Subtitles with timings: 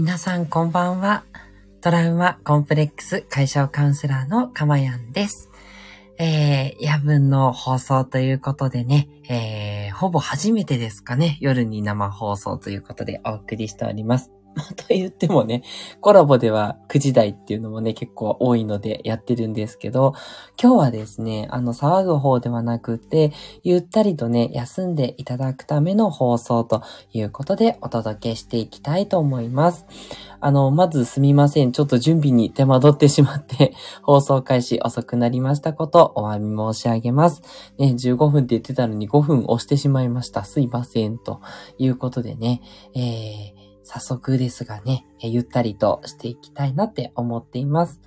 [0.00, 1.24] 皆さんこんばんは。
[1.82, 5.50] トラウマコンプレックス解消カウンセラーのかまやんです。
[6.18, 14.32] えー、夜分の放送ということでね、えー、ほぼ初めてですかね、夜に生放送ということでお送りしております。
[14.54, 15.62] まと言ってもね、
[16.00, 20.14] コラボでは9時台っていうのもね、結構多いのでやってるんですけど、
[20.60, 29.86] 今日はですね、あの、騒ぐ方ではなくて、ゆったりとね、休んでいただくための放送ということでお届けしていきたいと思います。
[30.40, 31.72] あの、まずすみません。
[31.72, 37.42] ちょっと準備に手間取ってしまって、 放送開始遅くなりましたことお詫び申し上げます。
[37.78, 40.44] ね、15分って言ってたのに5分押してしまいました。
[40.44, 41.18] すいません。
[41.18, 41.40] と
[41.78, 42.62] いうことでね、
[42.94, 43.59] えー
[43.92, 48.00] 早速ですがね、ゆったりとしていきたいなって思っています。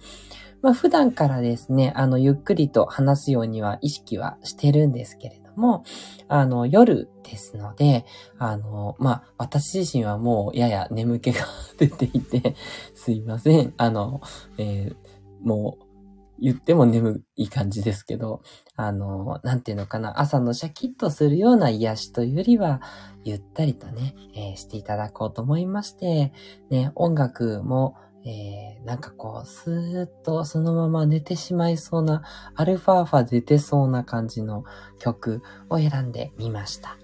[0.62, 5.84] まあ普段からですね、あの、ゆっくりと話すようには意識はしてるんですけれども、
[6.30, 8.06] あの、夜ですので、
[8.38, 11.42] あの、まあ、私自身はもうやや眠気が
[11.78, 12.56] 出ていて、
[12.96, 13.74] すいません。
[13.76, 14.22] あの、
[14.58, 14.96] えー、
[15.42, 15.93] もう、
[16.40, 18.42] 言っても眠い感じですけど、
[18.76, 22.82] あの、なんていうのかな、朝のシャキッとするような癒しというよりは、
[23.24, 26.34] ゆったりとね、えー、していただこうと思いまして、
[26.70, 32.24] ね、音楽も、えー、なんかこう、スーッとそのまま寝てしまいそうな、
[32.56, 34.64] アルファーファ出てそうな感じの
[35.00, 36.98] 曲を選んでみました。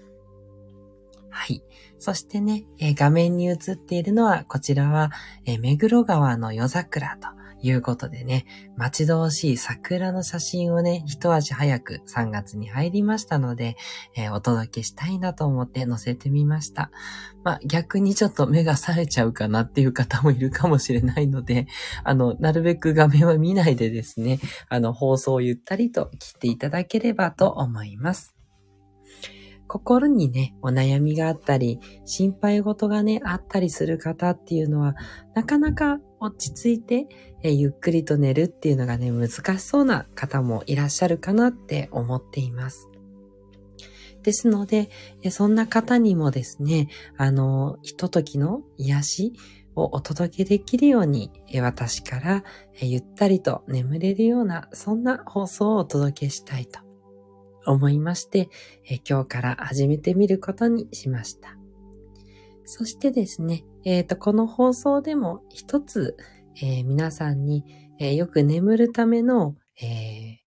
[1.30, 1.62] はい。
[1.98, 5.12] そしてね、えー、画面に映っているのは、こちらは、
[5.44, 7.28] えー、目黒川の夜桜と
[7.62, 13.76] いうことでね、待ち遠しい桜の写真をね、一足早く3月に入りましたので、
[14.16, 16.90] えー、お届けしたいなと思って載せてみました。
[17.44, 21.66] まあ逆にちょっと目が冴えちゃうかなっていう方もいるかもしれないので、
[22.04, 24.38] あの、なるべく画面は見ないでですね、
[24.68, 28.34] あの、放送をゆったりと聞いていただければと思います。
[29.70, 34.96] 心にね、お悩みがあったり、心配事がね、あったりする方っていうのは、
[35.36, 37.06] なかなか落ち着いて、
[37.42, 39.28] えゆっくりと寝るっていうのがね、難
[39.58, 42.88] しそうな方もいらっしゃるかなって思っています。
[44.22, 44.90] ですので、
[45.30, 49.32] そんな方にもですね、あの、ひとときの癒し
[49.74, 51.30] をお届けできるように、
[51.62, 52.44] 私から
[52.80, 56.80] ゆったりと眠れるような、そんな放送をお届けしたいと
[57.66, 58.50] 思いまして、
[59.08, 61.56] 今日から始めてみることにしました。
[62.64, 66.16] そしてですね、えっ、ー、と、この放送でも一つ、
[66.56, 67.64] えー、皆さんに、
[67.98, 70.40] えー、よく眠るための、え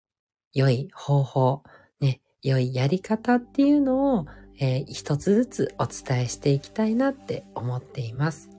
[0.54, 1.64] 良い方法、
[2.00, 4.26] ね、良いやり方っていうのを、
[4.60, 8.50] え一つずつお伝えしていきたいなって思っています。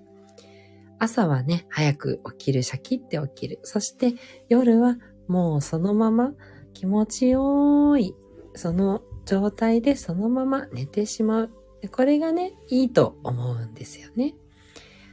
[0.99, 3.61] 朝はね、早く起きる、シャキって起きる。
[3.63, 4.15] そして
[4.49, 4.97] 夜は
[5.29, 6.33] もうそのまま
[6.73, 8.15] 気持ちよい、
[8.55, 11.51] その状態でそのまま寝てしまう。
[11.91, 14.35] これがね、いいと思うんですよね。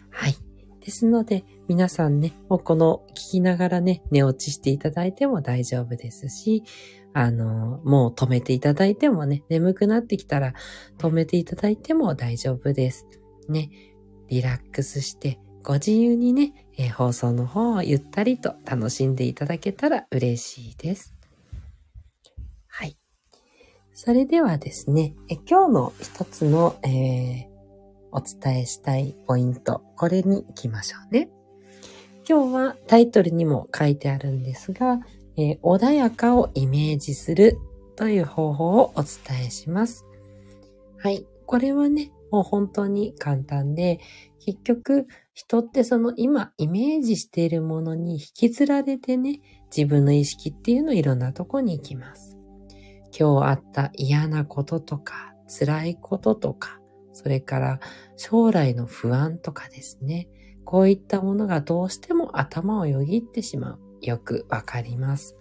[0.09, 0.35] はい。
[0.81, 6.63] ですので、皆さんね、もうこの聞きながらね、寝落ちしていただいても大丈夫ですし、
[7.13, 10.53] あの、もう止めていただいてもね、眠くなってきたら
[10.97, 13.05] 止めていただいても大丈夫です。
[13.47, 13.69] ね、
[14.27, 21.13] リラックスして、ご自由にね、えー、放送の方をゆったりと楽しんでいただけたら嬉しいです。
[22.67, 22.97] はい。
[23.93, 27.50] それではですね、え今日の一つの、えー、
[28.11, 31.29] お伝えしたいポイント、これに行きましょうね。
[32.27, 34.99] 今日はタイトルにも書いてあるんですが、
[35.37, 37.57] えー、穏やかをイメージする
[37.95, 40.05] という方法をお伝えします。
[40.97, 41.25] はい。
[41.45, 43.99] これはね、もう本当に簡単で、
[44.39, 49.41] 結局人ってその今イメージしているものに引きずられてね、
[49.75, 52.37] 自分の意識っていうのをいろんなとこに行きます。
[53.17, 56.80] 今日あった嫌なこととか、辛いこととか、
[57.13, 57.79] それから
[58.17, 60.27] 将来の不安とかですね。
[60.63, 63.79] こういったものがどうしても頭をよぎってしまう。
[64.01, 65.35] よくわかります。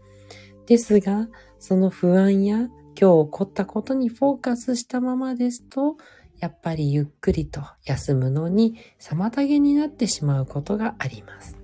[0.66, 2.69] ですが、その不安や
[3.00, 5.96] 今日起こったことにフォーカスしたままですと、
[6.38, 11.56] やっぱりゆっくりと休むのに妨げになってしまうことがあります。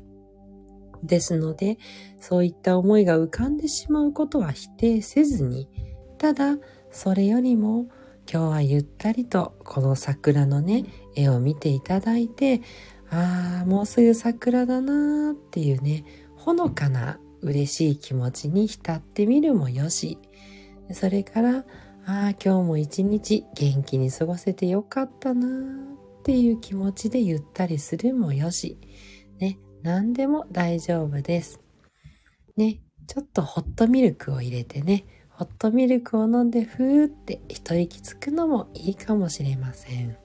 [1.03, 1.79] ですので、
[2.21, 5.69] そういった思いが浮かんでしまうことは否定せずに、
[6.19, 6.59] ただ、
[6.91, 7.87] それよりも
[8.31, 10.85] 今日はゆったりとこの桜のね、
[11.15, 12.61] 絵を見ていただいて、
[13.09, 20.19] ああ、もうすぐ桜だなーっていうね、ほのかな嬉しい気持ちに浸ってみるもよし、
[20.93, 21.65] それから、あ
[22.07, 28.79] あ、今日も一日元気に過ごせてよかったなーっていう気持ちでゆったりするもよし、
[29.39, 31.61] ね、何でも大丈夫です。
[32.57, 35.05] ね、ちょっとホットミルクを入れてね、
[35.39, 40.17] ホットミルクを飲んでふーって一息つくのもいいかもしれません。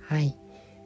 [0.00, 0.36] はい。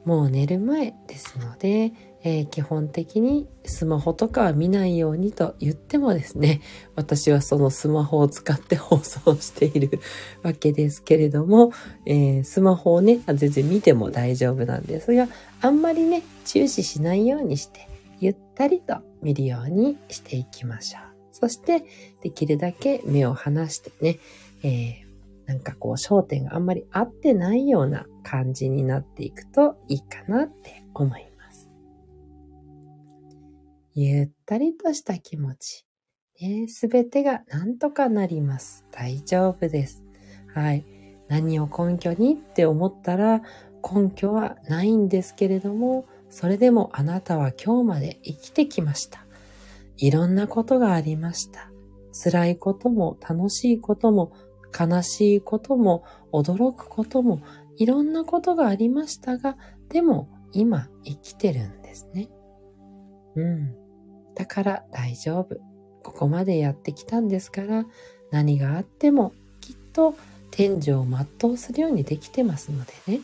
[0.05, 1.93] もう寝る前ですので、
[2.23, 6.61] えー、基本的にスマホとかは見ないようにと言ってもですね、
[6.95, 9.99] 私はそのスマホを使って放送している
[10.43, 11.71] わけですけれども、
[12.05, 15.27] えー、スマホをね、全然見ても大丈夫なんですが、
[15.61, 17.87] あんまりね、注視しないようにして、
[18.19, 21.10] ゆったりと見るようにしていきましょう。
[21.41, 21.83] そして、
[22.21, 24.19] できるだけ目を離してね、
[24.63, 31.67] えー、なんかこう焦点があんまり合ってないような感じになっていくといいかなって思います。
[33.95, 35.85] ゆったりとした気持ち。
[36.67, 38.85] す、べ、てが何とかなります。
[38.91, 40.03] 大丈夫です。
[40.53, 40.85] はい。
[41.27, 43.41] 何を根拠にって思ったら
[43.83, 49.25] 根拠はないんですけれども、それでもあなたは今日まで生きてきました。
[50.01, 51.71] いろんなことがありました。
[52.11, 54.33] 辛いことも楽しいことも
[54.77, 56.03] 悲しいことも
[56.33, 57.41] 驚くことも
[57.77, 59.57] いろんなことがありましたが、
[59.89, 62.29] でも今生きてるんですね。
[63.35, 63.75] うん。
[64.35, 65.57] だから大丈夫。
[66.03, 67.85] ここまでやってきたんですから、
[68.31, 70.15] 何があってもきっと
[70.49, 73.21] 天井を全うするようにできてますのでね。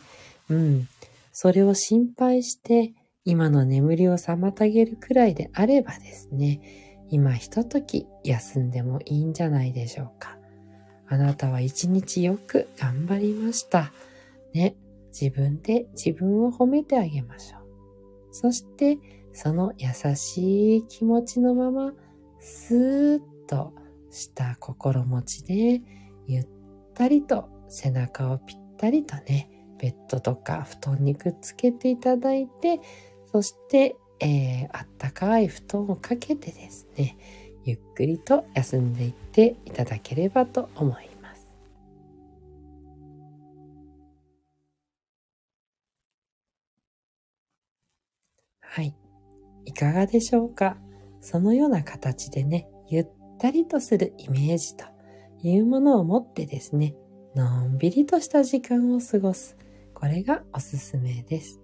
[0.48, 0.88] うん。
[1.32, 2.94] それを心配して、
[3.28, 6.62] 今の眠りを妨げるくらいであればですね、
[7.10, 10.38] 今ひととき休んでもいいんじゃないでしょうか。
[11.06, 13.92] あなたは一日よく頑張りました。
[14.54, 14.76] ね。
[15.12, 17.60] 自分で自分を褒めてあげましょう。
[18.30, 18.96] そして、
[19.34, 21.92] その優しい気持ちのまま、
[22.40, 23.74] スーッと
[24.10, 25.82] した心持ちで、
[26.26, 26.48] ゆっ
[26.94, 32.80] たりと背中をぴったりとね、ベッドとか布団にくっつけていただいて、
[33.30, 37.16] そして、えー、あったかい布団をかけてですね、
[37.64, 41.52] ゆっくりと休んでいっていただければと思います。
[48.60, 48.94] はい。
[49.66, 50.78] いかがでしょうか？
[51.20, 53.08] そのような形でね、ゆっ
[53.38, 54.86] たりとするイメージと
[55.42, 56.94] いうものを持ってですね、
[57.34, 59.56] のんびりとした時間を過ごす。
[59.94, 61.60] これがおすすめです。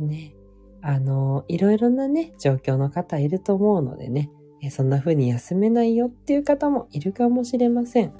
[0.00, 0.34] ね。
[0.82, 4.30] あの、いろいろなね、状況の方いると思うのでね、
[4.70, 8.12] そんな風に休めないよっていう方もいるかもしれません。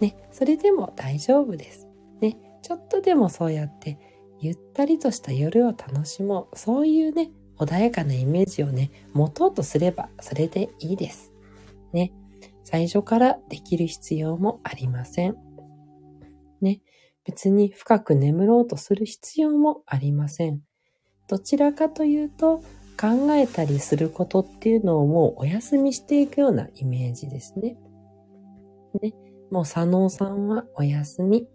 [0.00, 1.88] ね、それでも大丈夫です。
[2.20, 3.98] ね、ちょっとでもそうやって
[4.40, 6.58] ゆったりとした夜を楽しもう。
[6.58, 11.32] そういうね、穏やかなイメージをね、持とうとすればそれでいいです。
[11.92, 12.12] ね。
[12.64, 15.36] 最初からできる必要もありません。
[16.60, 16.80] ね。
[17.24, 20.60] 別に深く眠ろうとする必要もありません。
[21.28, 22.62] どちらかというと、
[23.00, 27.76] 考えたりすることっていうのをもうお休みしていくようなイメージですね。
[29.02, 29.14] ね。
[29.50, 31.48] もう左脳さんはお休み。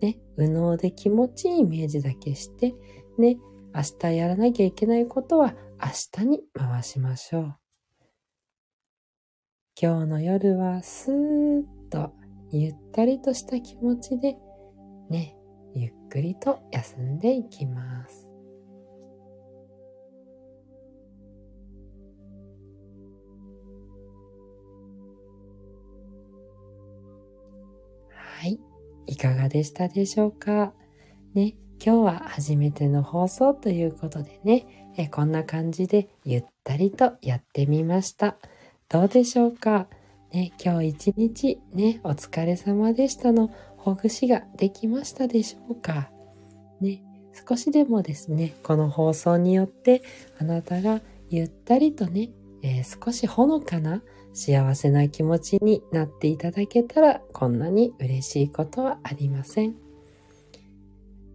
[0.00, 2.74] ね、右脳で気持ちいいイメージだけして、
[3.18, 3.36] ね、
[3.74, 7.56] 明日やらなきゃいけないことは明日に回しましょう。
[9.80, 12.12] 今日の夜はスーッと
[12.50, 14.36] ゆったりとした気持ちで、
[15.10, 15.36] ね、
[15.74, 18.29] ゆっくりと休んでいきます。
[28.48, 30.72] いかがでしたでしょうか？
[31.34, 38.36] ね、今日は初めての放送ということでね、えこんな感じでゆったりとやってみました。
[38.88, 39.88] どうでしょうか？
[40.32, 46.10] ね、今日一日ね、お疲れ様でしたのほぐしができましたでしょうか？
[46.80, 47.02] ね、
[47.48, 50.02] 少しでもですね、この放送によって
[50.38, 52.30] あなたがゆったりとね、
[52.62, 59.74] えー、少しほのかな幸せな気持ちになっていただけたらこんなに嬉しいことはありません。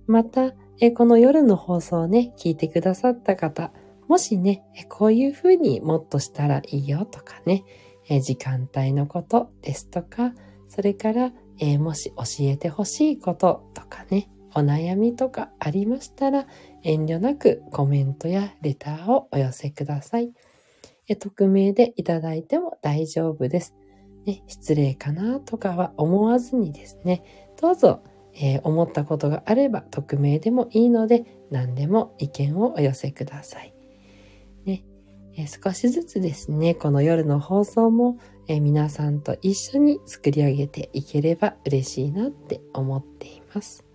[0.08, 3.72] また、えこの夜の放送をね、聞いてくださった方、
[4.08, 7.64] もしね、こういうふうにもっとしたらいいよとかね、
[8.08, 10.34] え時間帯のことですとか、
[10.68, 16.46] それから、えもし教えてほしいこととかね、お悩みとかありましたら、
[16.84, 20.32] 遠慮なくコメントやレターをお寄せください。
[21.14, 23.76] 匿名でいただいても大丈夫です。
[24.26, 28.02] ね、失礼かなとかは思わずにですね、どうぞ、
[28.34, 33.74] えー、思ったことがあれば匿名でもいいので何でも意見をお寄せください。
[34.66, 34.84] ね
[35.38, 43.86] えー、少しずつですね、この夜の放送も、えー、皆さんと一緒に作り上げていければ嬉しいなって思っています。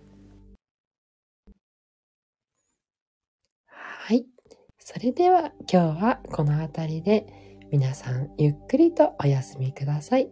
[3.67, 4.25] はい。
[4.93, 7.25] それでは今日はこの辺りで
[7.71, 10.29] 皆さんゆっくりとお休みください。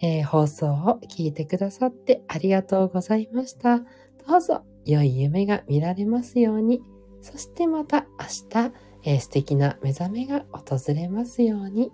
[0.00, 3.78] えー、放送を聞いてくださってありがとうございました。
[3.78, 6.82] どうぞ良い夢が見られますように。
[7.20, 11.90] そしてまた明日、えー、素敵な目覚めが訪れますように。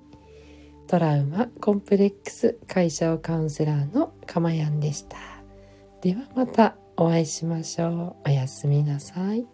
[0.86, 5.16] トラウマコンプレックス解消カウンセラーのかまやんでした。
[6.02, 8.28] ではまたお会いしましょう。
[8.28, 9.46] おやすみなさい。